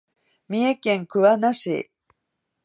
[0.49, 1.91] 三重県桑名市